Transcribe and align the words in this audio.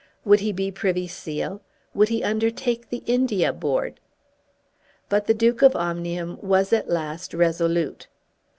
Would 0.25 0.39
he 0.39 0.51
be 0.51 0.71
Privy 0.71 1.07
Seal? 1.07 1.61
Would 1.93 2.09
he 2.09 2.23
undertake 2.23 2.89
the 2.89 3.03
India 3.05 3.53
Board? 3.53 3.99
But 5.09 5.27
the 5.27 5.35
Duke 5.35 5.61
of 5.61 5.75
Omnium 5.75 6.39
was 6.41 6.73
at 6.73 6.89
last 6.89 7.35
resolute. 7.35 8.07